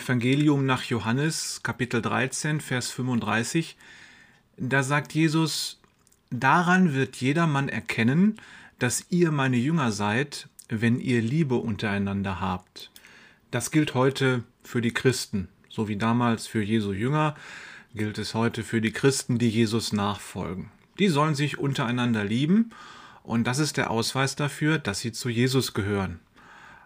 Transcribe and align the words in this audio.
Evangelium 0.00 0.64
nach 0.64 0.84
Johannes 0.84 1.60
Kapitel 1.62 2.00
13, 2.00 2.62
Vers 2.62 2.90
35, 2.90 3.76
da 4.56 4.82
sagt 4.82 5.12
Jesus, 5.12 5.78
Daran 6.30 6.94
wird 6.94 7.16
jedermann 7.16 7.68
erkennen, 7.68 8.36
dass 8.78 9.04
ihr 9.10 9.30
meine 9.30 9.58
Jünger 9.58 9.92
seid, 9.92 10.48
wenn 10.70 11.00
ihr 11.00 11.20
Liebe 11.20 11.56
untereinander 11.56 12.40
habt. 12.40 12.90
Das 13.50 13.70
gilt 13.70 13.92
heute 13.92 14.42
für 14.64 14.80
die 14.80 14.94
Christen, 14.94 15.48
so 15.68 15.86
wie 15.86 15.96
damals 15.96 16.46
für 16.46 16.62
Jesu 16.62 16.92
Jünger, 16.92 17.34
gilt 17.94 18.16
es 18.16 18.32
heute 18.34 18.62
für 18.62 18.80
die 18.80 18.92
Christen, 18.92 19.38
die 19.38 19.50
Jesus 19.50 19.92
nachfolgen. 19.92 20.70
Die 20.98 21.08
sollen 21.08 21.34
sich 21.34 21.58
untereinander 21.58 22.24
lieben 22.24 22.70
und 23.22 23.46
das 23.46 23.58
ist 23.58 23.76
der 23.76 23.90
Ausweis 23.90 24.34
dafür, 24.34 24.78
dass 24.78 25.00
sie 25.00 25.12
zu 25.12 25.28
Jesus 25.28 25.74
gehören. 25.74 26.20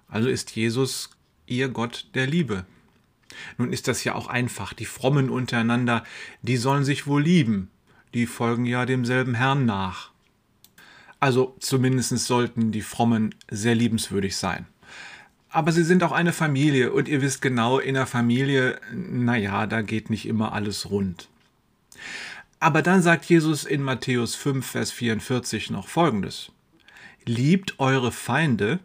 Also 0.08 0.28
ist 0.28 0.56
Jesus 0.56 1.10
ihr 1.46 1.68
Gott 1.68 2.08
der 2.14 2.26
Liebe. 2.26 2.66
Nun 3.58 3.72
ist 3.72 3.88
das 3.88 4.04
ja 4.04 4.14
auch 4.14 4.26
einfach. 4.26 4.72
Die 4.72 4.84
Frommen 4.84 5.30
untereinander, 5.30 6.04
die 6.42 6.56
sollen 6.56 6.84
sich 6.84 7.06
wohl 7.06 7.22
lieben. 7.22 7.70
Die 8.14 8.26
folgen 8.26 8.64
ja 8.64 8.86
demselben 8.86 9.34
Herrn 9.34 9.66
nach. 9.66 10.10
Also 11.20 11.56
zumindest 11.58 12.16
sollten 12.18 12.70
die 12.70 12.82
Frommen 12.82 13.34
sehr 13.50 13.74
liebenswürdig 13.74 14.36
sein. 14.36 14.66
Aber 15.48 15.72
sie 15.72 15.84
sind 15.84 16.02
auch 16.02 16.12
eine 16.12 16.32
Familie 16.32 16.92
und 16.92 17.08
ihr 17.08 17.22
wisst 17.22 17.40
genau, 17.40 17.78
in 17.78 17.94
der 17.94 18.06
Familie, 18.06 18.80
naja, 18.92 19.66
da 19.66 19.82
geht 19.82 20.10
nicht 20.10 20.26
immer 20.26 20.52
alles 20.52 20.90
rund. 20.90 21.28
Aber 22.60 22.82
dann 22.82 23.02
sagt 23.02 23.26
Jesus 23.26 23.64
in 23.64 23.82
Matthäus 23.82 24.34
5, 24.34 24.66
Vers 24.66 24.90
44 24.90 25.70
noch 25.70 25.86
Folgendes. 25.86 26.50
Liebt 27.24 27.78
eure 27.78 28.10
Feinde 28.10 28.80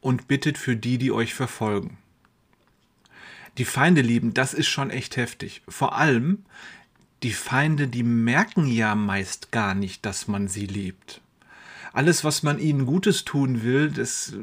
und 0.00 0.26
bittet 0.26 0.58
für 0.58 0.76
die, 0.76 0.98
die 0.98 1.12
euch 1.12 1.32
verfolgen. 1.32 1.96
Die 3.58 3.64
Feinde 3.64 4.00
lieben, 4.00 4.34
das 4.34 4.54
ist 4.54 4.66
schon 4.66 4.90
echt 4.90 5.16
heftig. 5.16 5.62
Vor 5.68 5.96
allem, 5.96 6.44
die 7.22 7.32
Feinde, 7.32 7.88
die 7.88 8.02
merken 8.02 8.66
ja 8.66 8.94
meist 8.94 9.52
gar 9.52 9.74
nicht, 9.74 10.04
dass 10.04 10.28
man 10.28 10.48
sie 10.48 10.66
liebt. 10.66 11.20
Alles, 11.92 12.24
was 12.24 12.42
man 12.42 12.58
ihnen 12.58 12.86
Gutes 12.86 13.24
tun 13.24 13.62
will, 13.62 13.90
das 13.90 14.34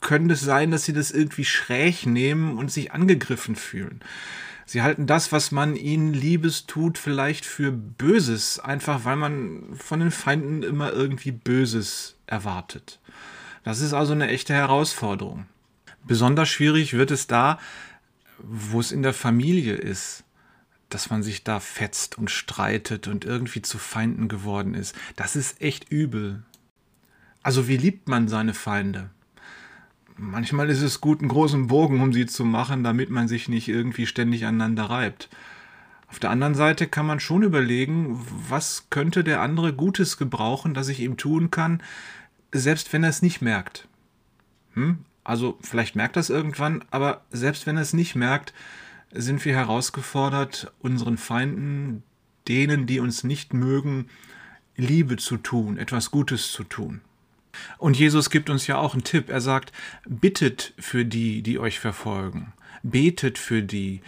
könnte 0.00 0.34
es 0.34 0.40
sein, 0.40 0.70
dass 0.70 0.84
sie 0.84 0.92
das 0.92 1.10
irgendwie 1.10 1.46
schräg 1.46 2.06
nehmen 2.06 2.58
und 2.58 2.70
sich 2.70 2.92
angegriffen 2.92 3.56
fühlen. 3.56 4.00
Sie 4.66 4.82
halten 4.82 5.06
das, 5.06 5.32
was 5.32 5.52
man 5.52 5.76
ihnen 5.76 6.12
Liebes 6.12 6.66
tut, 6.66 6.98
vielleicht 6.98 7.46
für 7.46 7.72
Böses, 7.72 8.58
einfach 8.58 9.04
weil 9.04 9.16
man 9.16 9.62
von 9.76 10.00
den 10.00 10.10
Feinden 10.10 10.62
immer 10.62 10.92
irgendwie 10.92 11.30
Böses 11.30 12.16
erwartet. 12.26 12.98
Das 13.62 13.80
ist 13.80 13.94
also 13.94 14.12
eine 14.12 14.28
echte 14.28 14.54
Herausforderung. 14.54 15.46
Besonders 16.04 16.48
schwierig 16.48 16.92
wird 16.92 17.10
es 17.10 17.26
da, 17.26 17.58
wo 18.38 18.80
es 18.80 18.92
in 18.92 19.02
der 19.02 19.14
Familie 19.14 19.74
ist, 19.74 20.24
dass 20.88 21.10
man 21.10 21.22
sich 21.22 21.44
da 21.44 21.60
fetzt 21.60 22.16
und 22.16 22.30
streitet 22.30 23.08
und 23.08 23.24
irgendwie 23.24 23.62
zu 23.62 23.78
Feinden 23.78 24.28
geworden 24.28 24.74
ist. 24.74 24.94
Das 25.16 25.36
ist 25.36 25.60
echt 25.60 25.90
übel. 25.90 26.42
Also 27.42 27.68
wie 27.68 27.76
liebt 27.76 28.08
man 28.08 28.28
seine 28.28 28.54
Feinde? 28.54 29.10
Manchmal 30.16 30.70
ist 30.70 30.82
es 30.82 31.00
gut, 31.00 31.20
einen 31.20 31.28
großen 31.28 31.66
Bogen 31.66 32.00
um 32.00 32.12
sie 32.12 32.26
zu 32.26 32.44
machen, 32.44 32.82
damit 32.82 33.10
man 33.10 33.28
sich 33.28 33.48
nicht 33.48 33.68
irgendwie 33.68 34.06
ständig 34.06 34.46
aneinander 34.46 34.84
reibt. 34.84 35.28
Auf 36.08 36.18
der 36.18 36.30
anderen 36.30 36.54
Seite 36.54 36.86
kann 36.86 37.06
man 37.06 37.20
schon 37.20 37.42
überlegen, 37.42 38.24
was 38.48 38.86
könnte 38.90 39.24
der 39.24 39.42
andere 39.42 39.74
Gutes 39.74 40.16
gebrauchen, 40.16 40.72
das 40.72 40.88
ich 40.88 41.00
ihm 41.00 41.16
tun 41.16 41.50
kann, 41.50 41.82
selbst 42.52 42.92
wenn 42.92 43.02
er 43.02 43.10
es 43.10 43.22
nicht 43.22 43.42
merkt. 43.42 43.88
Hm? 44.74 44.98
Also 45.26 45.58
vielleicht 45.60 45.96
merkt 45.96 46.16
er 46.16 46.20
es 46.20 46.30
irgendwann, 46.30 46.84
aber 46.92 47.24
selbst 47.32 47.66
wenn 47.66 47.74
er 47.74 47.82
es 47.82 47.92
nicht 47.92 48.14
merkt, 48.14 48.54
sind 49.10 49.44
wir 49.44 49.56
herausgefordert, 49.56 50.72
unseren 50.78 51.18
Feinden, 51.18 52.04
denen, 52.46 52.86
die 52.86 53.00
uns 53.00 53.24
nicht 53.24 53.52
mögen, 53.52 54.06
Liebe 54.76 55.16
zu 55.16 55.36
tun, 55.36 55.78
etwas 55.78 56.12
Gutes 56.12 56.52
zu 56.52 56.62
tun. 56.62 57.00
Und 57.76 57.98
Jesus 57.98 58.30
gibt 58.30 58.50
uns 58.50 58.68
ja 58.68 58.76
auch 58.76 58.92
einen 58.92 59.02
Tipp. 59.02 59.28
Er 59.28 59.40
sagt, 59.40 59.72
bittet 60.08 60.74
für 60.78 61.04
die, 61.04 61.42
die 61.42 61.58
euch 61.58 61.80
verfolgen. 61.80 62.52
Betet 62.84 63.36
für 63.36 63.62
die. 63.62 64.02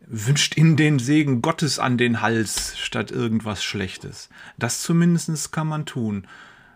Wünscht 0.00 0.58
ihnen 0.58 0.76
den 0.76 0.98
Segen 0.98 1.40
Gottes 1.40 1.78
an 1.78 1.96
den 1.96 2.20
Hals 2.20 2.76
statt 2.76 3.10
irgendwas 3.10 3.64
Schlechtes. 3.64 4.28
Das 4.58 4.82
zumindest 4.82 5.50
kann 5.50 5.66
man 5.66 5.86
tun. 5.86 6.26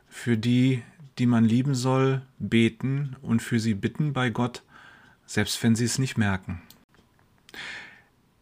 Für 0.09 0.39
die, 0.39 0.83
die 1.19 1.27
man 1.27 1.45
lieben 1.45 1.75
soll, 1.75 2.23
beten 2.39 3.17
und 3.23 3.43
für 3.43 3.61
sie 3.61 3.75
bitten 3.75 4.12
bei 4.12 4.31
Gott, 4.31 4.62
selbst 5.27 5.62
wenn 5.62 5.75
sie 5.75 5.84
es 5.84 5.99
nicht 5.99 6.17
merken. 6.17 6.62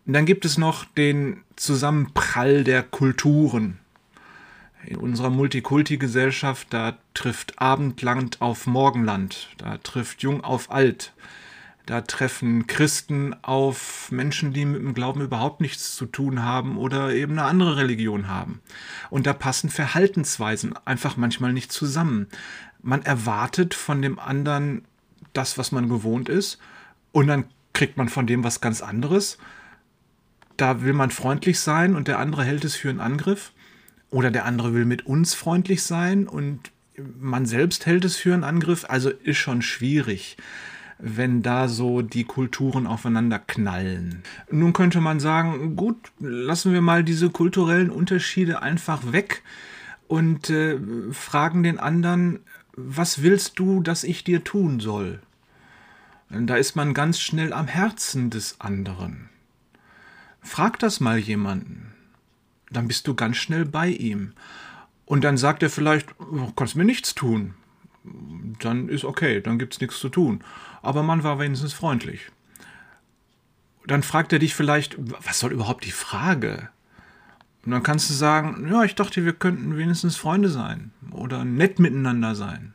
Dann 0.07 0.27
gibt 0.27 0.45
es 0.45 0.59
noch 0.59 0.85
den 0.85 1.43
Zusammenprall 1.57 2.65
der 2.65 2.83
Kulturen. 2.83 3.79
In 4.87 4.97
unserer 4.97 5.31
Multikulti-Gesellschaft, 5.31 6.69
da 6.71 6.99
trifft 7.13 7.61
Abendland 7.61 8.41
auf 8.41 8.67
Morgenland, 8.67 9.51
da 9.59 9.77
trifft 9.79 10.23
Jung 10.23 10.43
auf 10.43 10.71
Alt, 10.71 11.13
da 11.91 12.03
treffen 12.03 12.69
Christen 12.69 13.35
auf 13.43 14.13
Menschen, 14.13 14.53
die 14.53 14.65
mit 14.65 14.81
dem 14.81 14.95
Glauben 14.95 15.23
überhaupt 15.23 15.61
nichts 15.61 15.97
zu 15.97 16.07
tun 16.07 16.45
haben 16.45 16.79
oder 16.79 17.13
eben 17.13 17.33
eine 17.33 17.43
andere 17.43 17.79
Religion 17.79 18.29
haben. 18.29 18.61
Und 19.11 19.27
da 19.27 19.33
passen 19.33 19.71
Verhaltensweisen 19.71 20.73
einfach 20.85 21.17
manchmal 21.17 21.53
nicht 21.53 21.73
zusammen. 21.73 22.29
Man 22.81 23.03
erwartet 23.03 23.75
von 23.75 24.03
dem 24.03 24.21
anderen 24.21 24.85
das, 25.33 25.59
was 25.59 25.73
man 25.73 25.89
gewohnt 25.89 26.29
ist, 26.29 26.61
und 27.11 27.27
dann 27.27 27.47
kriegt 27.73 27.97
man 27.97 28.09
von 28.09 28.29
dem 28.29 28.45
was 28.45 28.61
ganz 28.61 28.83
anderes. 28.83 29.37
Da 30.57 30.83
will 30.83 30.93
man 30.93 31.11
freundlich 31.11 31.59
sein 31.59 31.97
und 31.97 32.07
der 32.07 32.21
andere 32.21 32.45
hält 32.45 32.65
es 32.65 32.77
für 32.77 32.91
einen 32.91 33.01
Angriff. 33.01 33.51
Oder 34.11 34.31
der 34.31 34.45
andere 34.45 34.75
will 34.75 34.85
mit 34.85 35.07
uns 35.07 35.35
freundlich 35.35 35.83
sein 35.83 36.29
und 36.29 36.71
man 37.19 37.47
selbst 37.47 37.85
hält 37.87 38.05
es 38.05 38.17
für 38.17 38.33
einen 38.33 38.45
Angriff. 38.45 38.85
Also 38.89 39.11
ist 39.11 39.39
schon 39.39 39.61
schwierig, 39.61 40.37
wenn 41.01 41.43
da 41.43 41.69
so 41.69 42.03
die 42.03 42.25
Kulturen 42.25 42.87
aufeinander 42.87 43.39
knallen. 43.39 44.23
Nun 44.51 44.73
könnte 44.73 45.01
man 45.01 45.21
sagen, 45.21 45.77
gut, 45.77 45.97
lassen 46.19 46.73
wir 46.73 46.81
mal 46.81 47.05
diese 47.05 47.31
kulturellen 47.31 47.91
Unterschiede 47.91 48.63
einfach 48.63 49.13
weg 49.13 49.43
und 50.09 50.51
äh, 50.51 50.79
fragen 51.13 51.63
den 51.63 51.79
anderen, 51.79 52.41
was 52.77 53.23
willst 53.23 53.59
du, 53.59 53.83
dass 53.83 54.05
ich 54.05 54.25
dir 54.25 54.45
tun 54.45 54.81
soll? 54.81 55.21
Da 56.29 56.57
ist 56.57 56.77
man 56.77 56.95
ganz 56.95 57.19
schnell 57.19 57.53
am 57.53 57.67
Herzen 57.67 58.31
des 58.31 58.61
anderen. 58.61 59.29
Frag 60.41 60.79
das 60.79 61.01
mal 61.01 61.19
jemanden 61.19 61.91
dann 62.71 62.89
bist 62.89 63.07
du 63.07 63.15
ganz 63.15 63.37
schnell 63.37 63.65
bei 63.65 63.89
ihm. 63.89 64.33
Und 65.05 65.25
dann 65.25 65.37
sagt 65.37 65.63
er 65.63 65.71
vielleicht, 65.71 66.09
oh, 66.21 66.53
kannst 66.55 66.77
mir 66.77 66.85
nichts 66.85 67.15
tun. 67.15 67.55
Dann 68.03 68.89
ist 68.89 69.05
okay, 69.05 69.41
dann 69.41 69.59
gibt 69.59 69.75
es 69.75 69.81
nichts 69.81 69.99
zu 69.99 70.09
tun. 70.09 70.43
Aber 70.83 71.03
man 71.03 71.23
war 71.23 71.39
wenigstens 71.39 71.73
freundlich. 71.73 72.31
Dann 73.87 74.03
fragt 74.03 74.33
er 74.33 74.39
dich 74.39 74.55
vielleicht, 74.55 74.97
was 74.99 75.41
soll 75.41 75.53
überhaupt 75.53 75.85
die 75.85 75.91
Frage? 75.91 76.71
Und 77.65 77.73
dann 77.73 77.83
kannst 77.83 78.09
du 78.09 78.15
sagen, 78.15 78.69
ja, 78.71 78.85
ich 78.85 78.95
dachte, 78.95 79.25
wir 79.25 79.33
könnten 79.33 79.77
wenigstens 79.77 80.17
Freunde 80.17 80.49
sein 80.49 80.93
oder 81.11 81.45
nett 81.45 81.79
miteinander 81.79 82.35
sein. 82.35 82.75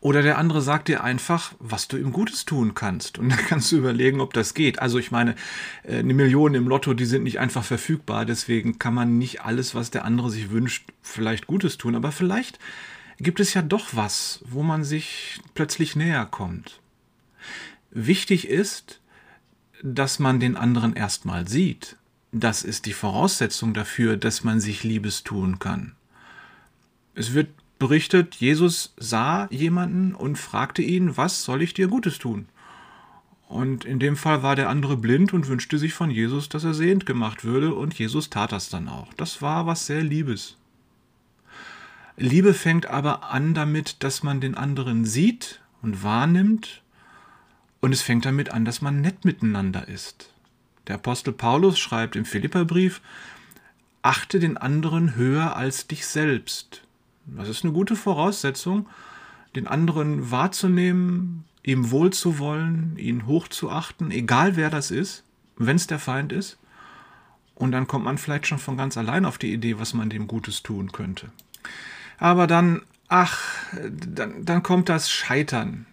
Oder 0.00 0.22
der 0.22 0.38
andere 0.38 0.62
sagt 0.62 0.88
dir 0.88 1.02
einfach, 1.02 1.54
was 1.58 1.88
du 1.88 1.96
ihm 1.96 2.12
Gutes 2.12 2.44
tun 2.44 2.74
kannst. 2.74 3.18
Und 3.18 3.30
dann 3.30 3.38
kannst 3.48 3.72
du 3.72 3.76
überlegen, 3.76 4.20
ob 4.20 4.32
das 4.34 4.54
geht. 4.54 4.78
Also 4.78 4.98
ich 4.98 5.10
meine, 5.10 5.34
äh, 5.82 5.98
eine 5.98 6.14
Million 6.14 6.54
im 6.54 6.68
Lotto, 6.68 6.94
die 6.94 7.06
sind 7.06 7.24
nicht 7.24 7.40
einfach 7.40 7.64
verfügbar. 7.64 8.24
Deswegen 8.24 8.78
kann 8.78 8.94
man 8.94 9.18
nicht 9.18 9.42
alles, 9.42 9.74
was 9.74 9.90
der 9.90 10.04
andere 10.04 10.30
sich 10.30 10.50
wünscht, 10.50 10.86
vielleicht 11.02 11.46
Gutes 11.46 11.76
tun. 11.76 11.96
Aber 11.96 12.12
vielleicht 12.12 12.58
gibt 13.18 13.40
es 13.40 13.54
ja 13.54 13.62
doch 13.62 13.88
was, 13.92 14.40
wo 14.44 14.62
man 14.62 14.84
sich 14.84 15.40
plötzlich 15.54 15.96
näher 15.96 16.26
kommt. 16.26 16.80
Wichtig 17.90 18.48
ist, 18.48 19.00
dass 19.82 20.18
man 20.18 20.40
den 20.40 20.56
anderen 20.56 20.94
erstmal 20.94 21.48
sieht. 21.48 21.96
Das 22.32 22.62
ist 22.62 22.86
die 22.86 22.92
Voraussetzung 22.92 23.72
dafür, 23.72 24.16
dass 24.16 24.44
man 24.44 24.60
sich 24.60 24.84
Liebes 24.84 25.22
tun 25.24 25.58
kann. 25.58 25.94
Es 27.14 27.32
wird 27.32 27.48
berichtet, 27.78 28.34
Jesus 28.34 28.94
sah 28.98 29.48
jemanden 29.50 30.14
und 30.14 30.36
fragte 30.36 30.82
ihn, 30.82 31.16
was 31.16 31.44
soll 31.44 31.62
ich 31.62 31.72
dir 31.72 31.88
Gutes 31.88 32.18
tun? 32.18 32.46
Und 33.48 33.84
in 33.84 33.98
dem 33.98 34.16
Fall 34.16 34.42
war 34.42 34.56
der 34.56 34.68
andere 34.68 34.96
blind 34.96 35.32
und 35.32 35.48
wünschte 35.48 35.78
sich 35.78 35.94
von 35.94 36.10
Jesus, 36.10 36.48
dass 36.48 36.64
er 36.64 36.74
sehend 36.74 37.06
gemacht 37.06 37.44
würde, 37.44 37.74
und 37.74 37.94
Jesus 37.94 38.28
tat 38.28 38.52
das 38.52 38.68
dann 38.68 38.88
auch. 38.88 39.14
Das 39.14 39.40
war 39.40 39.66
was 39.66 39.86
sehr 39.86 40.02
Liebes. 40.02 40.56
Liebe 42.16 42.54
fängt 42.54 42.86
aber 42.86 43.30
an 43.30 43.52
damit, 43.52 44.02
dass 44.02 44.22
man 44.22 44.40
den 44.40 44.54
anderen 44.54 45.04
sieht 45.04 45.60
und 45.82 46.02
wahrnimmt, 46.02 46.82
und 47.80 47.92
es 47.92 48.02
fängt 48.02 48.24
damit 48.24 48.50
an, 48.50 48.64
dass 48.64 48.80
man 48.80 49.00
nett 49.00 49.24
miteinander 49.24 49.86
ist. 49.86 50.32
Der 50.86 50.96
Apostel 50.96 51.32
Paulus 51.32 51.78
schreibt 51.78 52.16
im 52.16 52.24
Philipperbrief, 52.24 53.00
achte 54.02 54.38
den 54.38 54.56
anderen 54.56 55.14
höher 55.14 55.56
als 55.56 55.86
dich 55.86 56.06
selbst. 56.06 56.82
Das 57.26 57.48
ist 57.48 57.64
eine 57.64 57.72
gute 57.72 57.96
Voraussetzung, 57.96 58.88
den 59.54 59.66
anderen 59.66 60.30
wahrzunehmen, 60.30 61.44
ihm 61.62 61.90
wohl 61.90 62.12
zu 62.12 62.38
wollen, 62.38 62.96
ihn 62.96 63.26
hoch 63.26 63.48
zu 63.48 63.70
achten, 63.70 64.10
egal 64.10 64.56
wer 64.56 64.70
das 64.70 64.90
ist, 64.90 65.24
wenn 65.56 65.76
es 65.76 65.86
der 65.86 65.98
Feind 65.98 66.32
ist. 66.32 66.56
Und 67.54 67.72
dann 67.72 67.86
kommt 67.86 68.04
man 68.04 68.18
vielleicht 68.18 68.46
schon 68.46 68.58
von 68.58 68.76
ganz 68.76 68.96
allein 68.96 69.24
auf 69.24 69.38
die 69.38 69.52
Idee, 69.52 69.78
was 69.78 69.92
man 69.92 70.08
dem 70.08 70.28
Gutes 70.28 70.62
tun 70.62 70.92
könnte. 70.92 71.30
Aber 72.18 72.46
dann, 72.46 72.82
ach, 73.08 73.42
dann, 73.90 74.44
dann 74.44 74.62
kommt 74.62 74.88
das 74.88 75.10
Scheitern. 75.10 75.86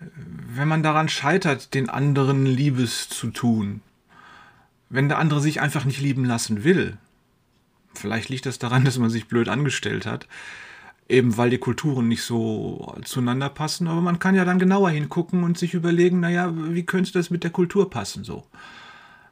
Wenn 0.00 0.68
man 0.68 0.82
daran 0.82 1.08
scheitert, 1.08 1.74
den 1.74 1.88
anderen 1.88 2.46
Liebes 2.46 3.08
zu 3.08 3.30
tun, 3.30 3.80
wenn 4.90 5.08
der 5.08 5.18
andere 5.18 5.40
sich 5.40 5.60
einfach 5.60 5.84
nicht 5.84 6.00
lieben 6.00 6.24
lassen 6.24 6.62
will, 6.62 6.98
vielleicht 7.94 8.28
liegt 8.28 8.46
das 8.46 8.58
daran, 8.58 8.84
dass 8.84 8.98
man 8.98 9.10
sich 9.10 9.28
blöd 9.28 9.48
angestellt 9.48 10.06
hat, 10.06 10.28
eben 11.08 11.36
weil 11.36 11.50
die 11.50 11.58
Kulturen 11.58 12.08
nicht 12.08 12.22
so 12.22 12.94
zueinander 13.04 13.48
passen, 13.48 13.88
aber 13.88 14.00
man 14.00 14.18
kann 14.18 14.34
ja 14.34 14.44
dann 14.44 14.58
genauer 14.58 14.90
hingucken 14.90 15.42
und 15.42 15.58
sich 15.58 15.74
überlegen, 15.74 16.20
naja, 16.20 16.52
wie 16.54 16.86
könnte 16.86 17.12
das 17.12 17.30
mit 17.30 17.44
der 17.44 17.50
Kultur 17.50 17.90
passen 17.90 18.24
so. 18.24 18.46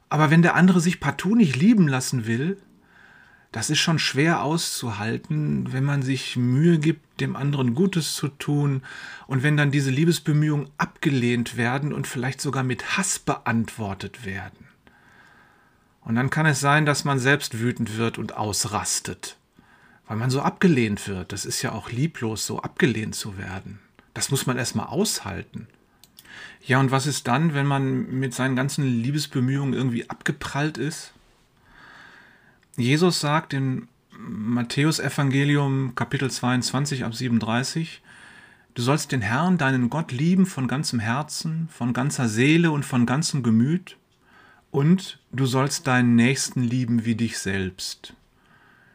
Aber 0.09 0.29
wenn 0.29 0.43
der 0.43 0.55
andere 0.55 0.79
sich 0.79 0.99
partout 0.99 1.35
nicht 1.35 1.55
lieben 1.55 1.87
lassen 1.87 2.27
will, 2.27 2.57
das 3.53 3.69
ist 3.69 3.79
schon 3.79 3.99
schwer 3.99 4.41
auszuhalten, 4.41 5.71
wenn 5.71 5.83
man 5.83 6.01
sich 6.01 6.35
Mühe 6.35 6.79
gibt, 6.79 7.21
dem 7.21 7.35
anderen 7.35 7.75
Gutes 7.75 8.15
zu 8.15 8.27
tun 8.27 8.81
und 9.27 9.43
wenn 9.43 9.55
dann 9.55 9.69
diese 9.69 9.91
Liebesbemühungen 9.91 10.71
abgelehnt 10.79 11.55
werden 11.55 11.93
und 11.93 12.07
vielleicht 12.07 12.41
sogar 12.41 12.63
mit 12.63 12.97
Hass 12.97 13.19
beantwortet 13.19 14.25
werden. 14.25 14.67
Und 16.01 16.15
dann 16.15 16.31
kann 16.31 16.47
es 16.47 16.61
sein, 16.61 16.87
dass 16.87 17.05
man 17.05 17.19
selbst 17.19 17.59
wütend 17.59 17.95
wird 17.95 18.17
und 18.17 18.35
ausrastet, 18.35 19.37
weil 20.07 20.17
man 20.17 20.31
so 20.31 20.41
abgelehnt 20.41 21.07
wird. 21.07 21.31
Das 21.31 21.45
ist 21.45 21.61
ja 21.61 21.73
auch 21.73 21.91
lieblos, 21.91 22.47
so 22.47 22.59
abgelehnt 22.59 23.13
zu 23.13 23.37
werden. 23.37 23.79
Das 24.15 24.31
muss 24.31 24.47
man 24.47 24.57
erstmal 24.57 24.87
aushalten. 24.87 25.67
Ja, 26.65 26.79
und 26.79 26.89
was 26.89 27.05
ist 27.05 27.27
dann, 27.27 27.53
wenn 27.53 27.67
man 27.67 28.19
mit 28.19 28.33
seinen 28.33 28.55
ganzen 28.55 28.83
Liebesbemühungen 28.83 29.75
irgendwie 29.75 30.09
abgeprallt 30.09 30.79
ist? 30.79 31.13
Jesus 32.75 33.19
sagt 33.19 33.53
in 33.53 33.87
Matthäus 34.17 34.99
Evangelium 34.99 35.93
Kapitel 35.93 36.31
22 36.31 37.03
ab 37.05 37.13
37, 37.13 38.01
du 38.73 38.81
sollst 38.81 39.11
den 39.11 39.21
Herrn, 39.21 39.59
deinen 39.59 39.91
Gott 39.91 40.11
lieben 40.11 40.47
von 40.47 40.67
ganzem 40.67 40.99
Herzen, 40.99 41.69
von 41.71 41.93
ganzer 41.93 42.27
Seele 42.27 42.71
und 42.71 42.83
von 42.83 43.05
ganzem 43.05 43.43
Gemüt 43.43 43.97
und 44.71 45.19
du 45.31 45.45
sollst 45.45 45.85
deinen 45.85 46.15
Nächsten 46.15 46.63
lieben 46.63 47.05
wie 47.05 47.13
dich 47.13 47.37
selbst. 47.37 48.15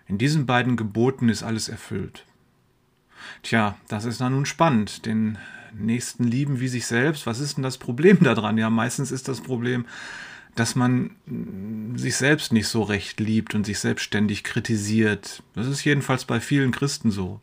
In 0.09 0.19
diesen 0.19 0.45
beiden 0.45 0.77
Geboten 0.77 1.29
ist 1.29 1.45
alles 1.45 1.69
erfüllt. 1.69 2.25
Tja, 3.45 3.77
das 3.87 4.07
ist 4.07 4.21
dann 4.21 4.33
nun 4.33 4.47
spannend, 4.47 5.07
den 5.07 5.39
Nächsten 5.73 6.25
lieben 6.25 6.59
wie 6.59 6.69
sich 6.69 6.87
selbst. 6.87 7.27
Was 7.27 7.39
ist 7.39 7.57
denn 7.57 7.63
das 7.63 7.79
Problem 7.79 8.19
daran? 8.23 8.59
Ja, 8.59 8.71
meistens 8.71 9.13
ist 9.13 9.29
das 9.29 9.41
Problem, 9.41 9.85
dass 10.59 10.75
man 10.75 11.11
sich 11.95 12.17
selbst 12.17 12.53
nicht 12.53 12.67
so 12.67 12.83
recht 12.83 13.21
liebt 13.21 13.55
und 13.55 13.65
sich 13.65 13.79
selbstständig 13.79 14.43
kritisiert. 14.43 15.43
Das 15.55 15.67
ist 15.67 15.85
jedenfalls 15.85 16.25
bei 16.25 16.41
vielen 16.41 16.73
Christen 16.73 17.11
so. 17.11 17.41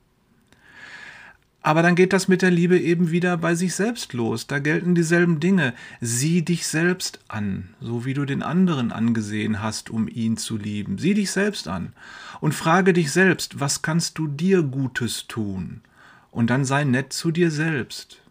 Aber 1.61 1.81
dann 1.81 1.95
geht 1.95 2.13
das 2.13 2.27
mit 2.27 2.43
der 2.43 2.51
Liebe 2.51 2.77
eben 2.79 3.09
wieder 3.09 3.37
bei 3.37 3.55
sich 3.55 3.73
selbst 3.73 4.13
los. 4.13 4.45
Da 4.45 4.59
gelten 4.59 4.93
dieselben 4.93 5.39
Dinge. 5.39 5.73
Sieh 5.99 6.43
dich 6.43 6.67
selbst 6.67 7.21
an, 7.27 7.69
so 7.79 8.05
wie 8.05 8.13
du 8.13 8.25
den 8.25 8.43
anderen 8.43 8.91
angesehen 8.91 9.63
hast, 9.63 9.89
um 9.89 10.07
ihn 10.07 10.37
zu 10.37 10.57
lieben. 10.57 10.99
Sieh 10.99 11.15
dich 11.15 11.31
selbst 11.31 11.67
an 11.67 11.93
und 12.39 12.53
frage 12.53 12.93
dich 12.93 13.11
selbst, 13.11 13.59
was 13.59 13.81
kannst 13.81 14.19
du 14.19 14.27
dir 14.27 14.61
Gutes 14.61 15.25
tun? 15.27 15.81
Und 16.29 16.51
dann 16.51 16.65
sei 16.65 16.83
nett 16.83 17.13
zu 17.13 17.31
dir 17.31 17.49
selbst. 17.49 18.21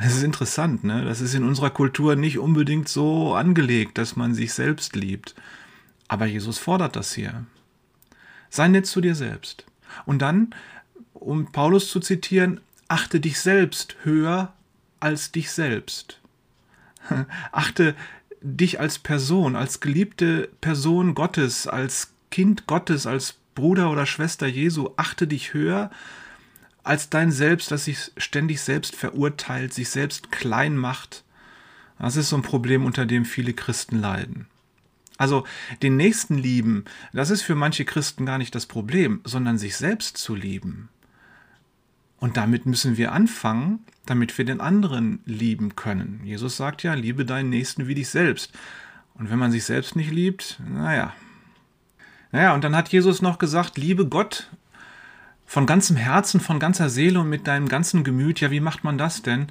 Es 0.00 0.14
ist 0.14 0.22
interessant, 0.22 0.84
ne? 0.84 1.04
Das 1.04 1.20
ist 1.20 1.34
in 1.34 1.42
unserer 1.42 1.70
Kultur 1.70 2.14
nicht 2.14 2.38
unbedingt 2.38 2.88
so 2.88 3.34
angelegt, 3.34 3.98
dass 3.98 4.14
man 4.14 4.32
sich 4.32 4.52
selbst 4.52 4.94
liebt. 4.94 5.34
Aber 6.06 6.24
Jesus 6.24 6.56
fordert 6.56 6.94
das 6.94 7.12
hier. 7.14 7.46
Sei 8.48 8.68
nett 8.68 8.86
zu 8.86 9.00
dir 9.00 9.16
selbst. 9.16 9.66
Und 10.06 10.20
dann, 10.20 10.54
um 11.14 11.50
Paulus 11.50 11.90
zu 11.90 11.98
zitieren, 11.98 12.60
achte 12.86 13.18
dich 13.18 13.40
selbst 13.40 13.96
höher 14.04 14.52
als 15.00 15.32
dich 15.32 15.50
selbst. 15.50 16.20
Achte 17.52 17.94
dich 18.40 18.78
als 18.78 18.98
Person, 18.98 19.56
als 19.56 19.80
geliebte 19.80 20.48
Person 20.60 21.14
Gottes, 21.14 21.66
als 21.66 22.12
Kind 22.30 22.66
Gottes, 22.66 23.06
als 23.06 23.34
Bruder 23.54 23.90
oder 23.90 24.06
Schwester 24.06 24.46
Jesu, 24.46 24.90
achte 24.96 25.26
dich 25.26 25.54
höher 25.54 25.90
als 26.88 27.10
dein 27.10 27.30
Selbst, 27.30 27.70
das 27.70 27.84
sich 27.84 28.12
ständig 28.16 28.62
selbst 28.62 28.96
verurteilt, 28.96 29.74
sich 29.74 29.90
selbst 29.90 30.32
klein 30.32 30.76
macht. 30.76 31.22
Das 31.98 32.16
ist 32.16 32.30
so 32.30 32.36
ein 32.36 32.42
Problem, 32.42 32.86
unter 32.86 33.04
dem 33.04 33.24
viele 33.24 33.52
Christen 33.52 34.00
leiden. 34.00 34.46
Also 35.18 35.44
den 35.82 35.96
Nächsten 35.96 36.38
lieben, 36.38 36.84
das 37.12 37.30
ist 37.30 37.42
für 37.42 37.56
manche 37.56 37.84
Christen 37.84 38.24
gar 38.24 38.38
nicht 38.38 38.54
das 38.54 38.66
Problem, 38.66 39.20
sondern 39.24 39.58
sich 39.58 39.76
selbst 39.76 40.16
zu 40.16 40.34
lieben. 40.34 40.88
Und 42.20 42.36
damit 42.36 42.66
müssen 42.66 42.96
wir 42.96 43.12
anfangen, 43.12 43.80
damit 44.06 44.38
wir 44.38 44.44
den 44.44 44.60
anderen 44.60 45.20
lieben 45.26 45.76
können. 45.76 46.20
Jesus 46.24 46.56
sagt 46.56 46.82
ja, 46.84 46.94
liebe 46.94 47.24
deinen 47.24 47.50
Nächsten 47.50 47.86
wie 47.86 47.94
dich 47.96 48.08
selbst. 48.08 48.52
Und 49.14 49.30
wenn 49.30 49.38
man 49.38 49.52
sich 49.52 49.64
selbst 49.64 49.94
nicht 49.94 50.10
liebt, 50.10 50.58
naja. 50.66 51.12
Naja, 52.32 52.54
und 52.54 52.64
dann 52.64 52.76
hat 52.76 52.88
Jesus 52.88 53.20
noch 53.20 53.38
gesagt, 53.38 53.76
liebe 53.76 54.06
Gott 54.06 54.48
von 55.48 55.64
ganzem 55.64 55.96
Herzen, 55.96 56.40
von 56.40 56.60
ganzer 56.60 56.90
Seele 56.90 57.20
und 57.20 57.30
mit 57.30 57.46
deinem 57.46 57.68
ganzen 57.68 58.04
Gemüt. 58.04 58.38
Ja, 58.40 58.50
wie 58.50 58.60
macht 58.60 58.84
man 58.84 58.98
das 58.98 59.22
denn? 59.22 59.46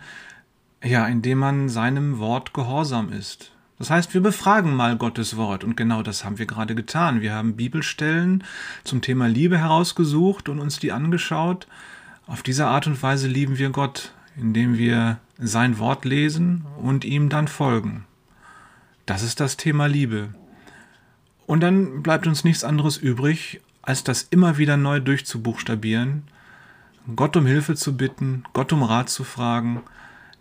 Ja, 0.83 1.07
indem 1.07 1.39
man 1.39 1.69
seinem 1.69 2.19
Wort 2.19 2.53
gehorsam 2.53 3.11
ist. 3.11 3.51
Das 3.79 3.89
heißt, 3.89 4.13
wir 4.13 4.21
befragen 4.21 4.75
mal 4.75 4.95
Gottes 4.95 5.37
Wort 5.37 5.63
und 5.63 5.75
genau 5.75 6.03
das 6.03 6.23
haben 6.23 6.37
wir 6.37 6.45
gerade 6.45 6.75
getan. 6.75 7.21
Wir 7.21 7.33
haben 7.33 7.55
Bibelstellen 7.55 8.43
zum 8.83 9.01
Thema 9.01 9.27
Liebe 9.27 9.57
herausgesucht 9.57 10.49
und 10.49 10.59
uns 10.59 10.77
die 10.77 10.91
angeschaut. 10.91 11.67
Auf 12.27 12.43
diese 12.43 12.67
Art 12.67 12.85
und 12.85 13.01
Weise 13.01 13.27
lieben 13.27 13.57
wir 13.57 13.71
Gott, 13.71 14.13
indem 14.35 14.77
wir 14.77 15.17
sein 15.39 15.79
Wort 15.79 16.05
lesen 16.05 16.63
und 16.79 17.05
ihm 17.05 17.29
dann 17.29 17.47
folgen. 17.47 18.05
Das 19.07 19.23
ist 19.23 19.39
das 19.39 19.57
Thema 19.57 19.87
Liebe. 19.87 20.29
Und 21.47 21.61
dann 21.61 22.03
bleibt 22.03 22.27
uns 22.27 22.43
nichts 22.43 22.63
anderes 22.63 22.97
übrig, 22.97 23.61
als 23.87 24.03
das 24.03 24.27
immer 24.31 24.57
wieder 24.57 24.75
neu 24.75 24.99
durchzubuchstabieren, 24.99 26.23
Gott 27.15 27.37
um 27.37 27.45
Hilfe 27.45 27.73
zu 27.75 27.95
bitten, 27.95 28.43
Gott 28.51 28.73
um 28.73 28.83
Rat 28.83 29.09
zu 29.09 29.23
fragen, 29.23 29.81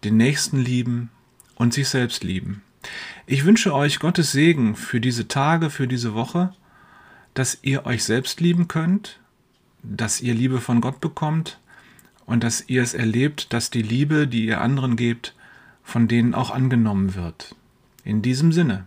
den 0.03 0.17
Nächsten 0.17 0.59
lieben 0.59 1.11
und 1.55 1.73
sich 1.73 1.89
selbst 1.89 2.25
lieben. 2.25 2.63
Ich 3.25 3.45
wünsche 3.45 3.73
euch 3.73 4.01
Gottes 4.01 4.33
Segen 4.33 4.75
für 4.75 5.01
diese 5.01 5.29
Tage, 5.29 5.71
für 5.71 5.87
diese 5.87 6.13
Woche, 6.13 6.55
dass 7.35 7.59
ihr 7.63 7.87
euch 7.87 8.03
selbst 8.03 8.41
lieben 8.41 8.67
könnt, 8.67 9.21
dass 9.85 10.21
ihr 10.21 10.35
Liebe 10.35 10.61
von 10.61 10.81
Gott 10.81 11.01
bekommt 11.01 11.61
und 12.27 12.43
dass 12.43 12.69
ihr 12.69 12.83
es 12.83 12.95
erlebt, 12.95 13.53
dass 13.53 13.71
die 13.71 13.83
Liebe, 13.83 14.27
die 14.27 14.47
ihr 14.47 14.61
anderen 14.61 14.97
gebt, 14.97 15.37
von 15.85 16.09
denen 16.09 16.35
auch 16.35 16.51
angenommen 16.51 17.15
wird. 17.15 17.55
In 18.03 18.23
diesem 18.23 18.51
Sinne. 18.51 18.87